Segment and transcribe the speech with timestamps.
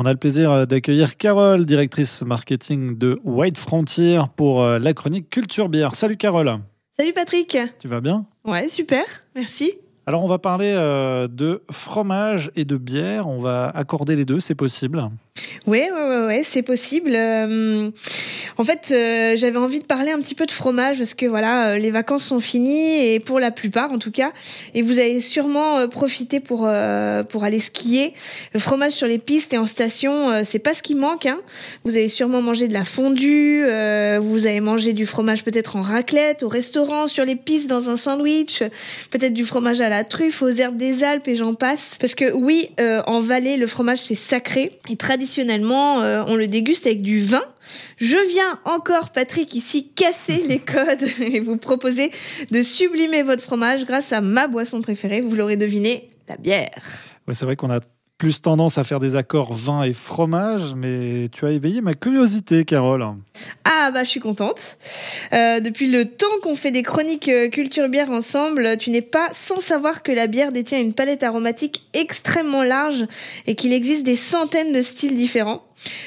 [0.00, 5.68] On a le plaisir d'accueillir Carole, directrice marketing de White Frontier pour la chronique Culture
[5.68, 5.96] Bière.
[5.96, 6.58] Salut Carole.
[6.96, 7.58] Salut Patrick.
[7.80, 8.24] Tu vas bien?
[8.44, 9.02] Ouais, super,
[9.34, 9.72] merci.
[10.06, 13.26] Alors on va parler de fromage et de bière.
[13.26, 15.10] On va accorder les deux, c'est possible
[15.66, 17.16] Oui, ouais, ouais, ouais, c'est possible.
[18.60, 21.68] En fait, euh, j'avais envie de parler un petit peu de fromage parce que voilà,
[21.68, 24.32] euh, les vacances sont finies et pour la plupart en tout cas,
[24.74, 26.68] et vous avez sûrement euh, profité pour
[27.28, 28.14] pour aller skier.
[28.52, 31.26] Le fromage sur les pistes et en station, c'est pas ce qui manque.
[31.26, 31.38] Hein.
[31.84, 36.42] Vous avez sûrement mangé de la fondue, vous avez mangé du fromage peut-être en raclette
[36.42, 38.62] au restaurant, sur les pistes dans un sandwich,
[39.10, 41.96] peut-être du fromage à la truffe, aux herbes des Alpes et j'en passe.
[42.00, 42.70] Parce que oui,
[43.06, 44.96] en Valais, le fromage c'est sacré et
[45.28, 45.96] traditionnellement,
[46.26, 47.42] on le déguste avec du vin.
[47.98, 52.10] Je viens encore, Patrick, ici casser les codes et vous proposer
[52.50, 55.20] de sublimer votre fromage grâce à ma boisson préférée.
[55.20, 56.82] Vous l'aurez deviné, la bière.
[57.26, 57.80] Ouais, c'est vrai qu'on a
[58.18, 62.64] plus tendance à faire des accords vin et fromage, mais tu as éveillé ma curiosité,
[62.64, 63.06] Carole.
[63.64, 64.76] Ah bah je suis contente.
[65.32, 69.28] Euh, depuis le temps qu'on fait des chroniques euh, culture bière ensemble, tu n'es pas
[69.32, 73.06] sans savoir que la bière détient une palette aromatique extrêmement large
[73.46, 75.62] et qu'il existe des centaines de styles différents.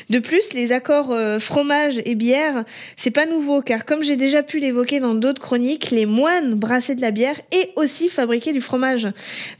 [0.09, 2.63] De plus, les accords euh, fromage et bière,
[2.97, 6.95] c'est pas nouveau car comme j'ai déjà pu l'évoquer dans d'autres chroniques, les moines brassaient
[6.95, 9.07] de la bière et aussi fabriquaient du fromage.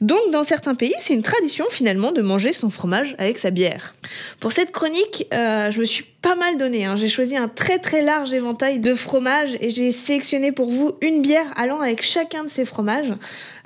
[0.02, 3.95] Donc dans certains pays, c'est une tradition finalement de manger son fromage avec sa bière.
[4.40, 6.86] Pour cette chronique, euh, je me suis pas mal donné.
[6.86, 6.96] Hein.
[6.96, 11.22] J'ai choisi un très très large éventail de fromages et j'ai sélectionné pour vous une
[11.22, 13.14] bière allant avec chacun de ces fromages.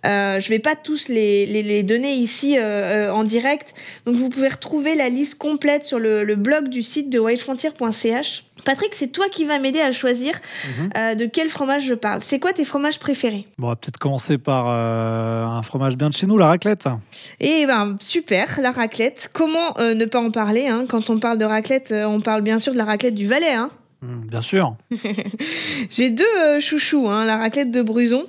[0.06, 3.74] Euh, je vais pas tous les, les, les donner ici euh, euh, en direct,
[4.06, 8.44] donc vous pouvez retrouver la liste complète sur le, le blog du site de whitefrontier.ch.
[8.64, 10.90] Patrick, c'est toi qui vas m'aider à choisir mhm.
[10.96, 12.22] euh, de quel fromage je parle.
[12.24, 13.46] C'est quoi tes fromages préférés?
[13.58, 16.88] Bon, on va peut-être commencer par un fromage bien de chez nous, la raclette.
[17.42, 19.30] Eh ben super, la raclette.
[19.34, 20.86] Comment ne pas en parler hein?
[20.88, 23.52] Quand on parle de raclette, on parle bien sûr de la raclette du Valais.
[23.52, 24.78] Hein mmh, bien sûr.
[25.90, 28.26] J'ai deux chouchous, hein, la raclette de Bruson.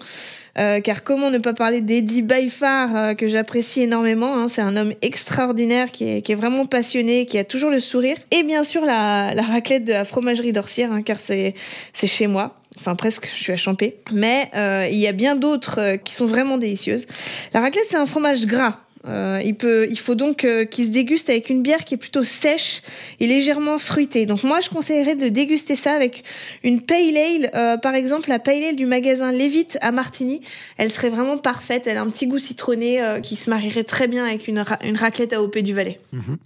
[0.58, 4.38] Euh, car comment ne pas parler d'Eddie Bayfar, euh, que j'apprécie énormément.
[4.38, 4.48] Hein.
[4.48, 8.16] c'est un homme extraordinaire qui est, qui est, vraiment passionné, qui a toujours le sourire.
[8.30, 11.54] Et bien sûr la, la raclette de la fromagerie d'Orsière, hein, car c'est
[11.92, 12.58] chez moi.
[12.78, 13.96] Enfin presque, je suis à Champé.
[14.12, 17.06] Mais euh, il y a bien d'autres euh, qui sont vraiment délicieuses.
[17.54, 18.80] La raclette, c'est un fromage gras.
[19.08, 21.98] Euh, il, peut, il faut donc euh, qu'il se déguste avec une bière qui est
[21.98, 22.82] plutôt sèche
[23.20, 24.26] et légèrement fruitée.
[24.26, 26.24] Donc moi, je conseillerais de déguster ça avec
[26.64, 30.40] une pale ale, euh, par exemple la pale ale du magasin Levitt à Martigny.
[30.76, 31.86] Elle serait vraiment parfaite.
[31.86, 35.58] Elle a un petit goût citronné qui se marierait très bien avec une, raclette AOP
[35.58, 36.00] du Valais.
[36.12, 36.36] Mhm.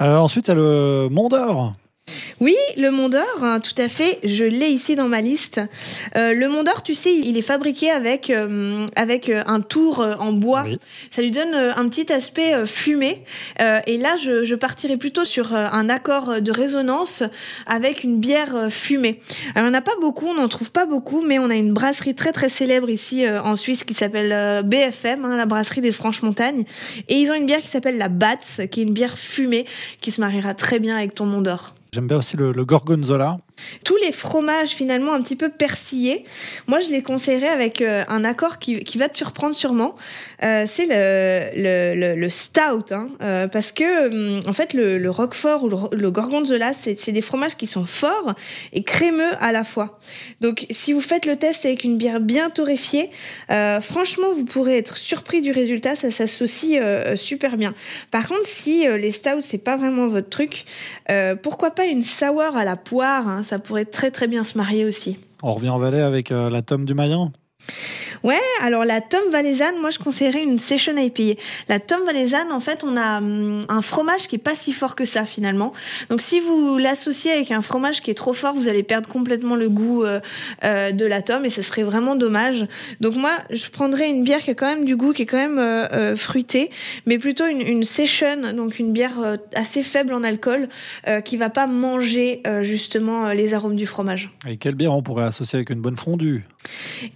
[0.00, 1.74] ensuite, il y a le Mont d'Or.
[2.40, 4.18] Oui, le Mont d'Or, hein, tout à fait.
[4.24, 5.60] Je l'ai ici dans ma liste.
[6.16, 10.04] Euh, le Mont d'Or, tu sais, il est fabriqué avec euh, avec euh, un tour
[10.18, 10.64] en bois.
[11.12, 13.22] Ça lui donne un petit aspect fumé.
[13.60, 17.22] et là, je, je partirais plutôt sur un accord de résonance
[17.66, 19.20] avec une bière fumée.
[19.54, 22.14] Alors, on n'a pas beaucoup, on n'en trouve pas beaucoup, mais on a une brasserie
[22.14, 26.64] très très célèbre ici en Suisse qui s'appelle BFM, hein, la brasserie des Franches-Montagnes.
[27.08, 29.66] Et ils ont une bière qui s'appelle la Batz, qui est une bière fumée
[30.00, 31.74] qui se mariera très bien avec ton Mont d'Or.
[31.94, 33.38] J'aime bien aussi le, gorgonzola.
[33.84, 36.24] Tous les fromages finalement un petit peu persillés,
[36.66, 39.94] moi je les conseillerais avec euh, un accord qui, va te surprendre sûrement.
[40.42, 46.10] Euh, c'est le, stout, hein, euh, parce que hum, en fait le, roquefort ou le,
[46.10, 48.34] gorgonzola, c'est des fromages qui sont forts
[48.72, 50.00] et crémeux à la fois.
[50.40, 53.10] Donc si vous faites le test avec une bière bien torréfiée,
[53.82, 56.82] franchement vous pourrez être surpris du résultat, ça s'associe
[57.16, 57.72] super bien.
[58.10, 60.64] Par contre si les stouts c'est pas vraiment votre truc,
[61.42, 64.84] pourquoi pas une sour à la poire hein, ça pourrait très très bien se marier
[64.84, 65.18] aussi.
[65.42, 67.32] On revient en Valais avec euh, la tome du Mayen
[68.24, 71.38] Ouais, alors la Tom Valaisanne, moi je conseillerais une session IPA.
[71.68, 74.96] La Tom Valaisanne, en fait, on a hum, un fromage qui est pas si fort
[74.96, 75.74] que ça finalement.
[76.08, 79.56] Donc si vous l'associez avec un fromage qui est trop fort, vous allez perdre complètement
[79.56, 80.20] le goût euh,
[80.64, 82.66] euh, de la Tom et ça serait vraiment dommage.
[83.00, 85.36] Donc moi, je prendrais une bière qui a quand même du goût, qui est quand
[85.36, 86.70] même euh, fruitée,
[87.04, 90.70] mais plutôt une, une session, donc une bière assez faible en alcool,
[91.26, 94.30] qui va pas manger justement les arômes du fromage.
[94.48, 96.44] Et quelle bière on pourrait associer avec une bonne fondue?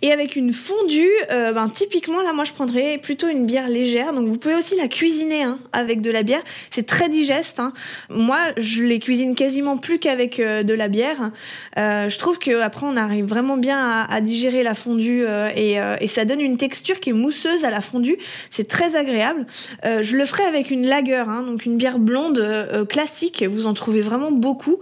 [0.02, 0.97] Et avec une fondue
[1.30, 4.12] euh, ben, typiquement, là, moi, je prendrais plutôt une bière légère.
[4.12, 6.42] Donc, vous pouvez aussi la cuisiner hein, avec de la bière.
[6.70, 7.60] C'est très digeste.
[7.60, 7.72] Hein.
[8.08, 11.30] Moi, je les cuisine quasiment plus qu'avec euh, de la bière.
[11.78, 15.24] Euh, je trouve que après, on arrive vraiment bien à, digérer la fondue
[15.54, 18.18] et, et, ça donne une texture qui est mousseuse à la fondue.
[18.50, 19.46] C'est très agréable.
[19.84, 23.44] je le ferai avec une lager, hein, donc une bière blonde classique.
[23.44, 24.78] Vous en trouvez vraiment beaucoup.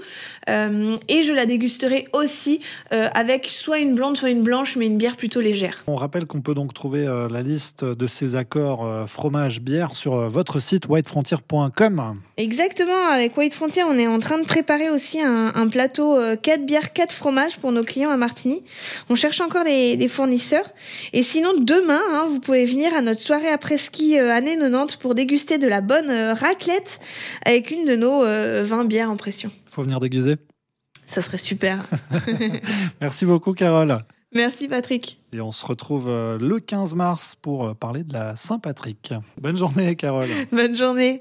[0.49, 2.61] Et je la dégusterai aussi
[2.91, 5.83] avec soit une blonde, soit une blanche, mais une bière plutôt légère.
[5.87, 9.97] On rappelle qu'on peut donc trouver euh, la liste de ces accords euh, fromage, bière
[9.97, 12.21] sur euh, votre site whitefrontier.com.
[12.37, 16.65] Exactement, avec White Frontier, on est en train de préparer aussi un, un plateau 4
[16.65, 18.63] bières, 4 fromages pour nos clients à Martigny.
[19.09, 20.69] On cherche encore des, des fournisseurs.
[21.13, 25.59] Et sinon, demain, hein, vous pouvez venir à notre soirée après-ski année 90 pour déguster
[25.59, 27.01] de la bonne raclette
[27.45, 29.51] avec une de nos 20 bières en pression.
[29.76, 30.37] Faut venir déguiser
[31.05, 31.84] Ça serait super.
[33.02, 33.99] Merci beaucoup, Carole.
[34.32, 35.20] Merci, Patrick.
[35.34, 39.12] Et on se retrouve euh, le 15 mars pour euh, parler de la Saint-Patrick.
[39.38, 40.31] Bonne journée, Carole.
[40.50, 41.14] Bonne journée.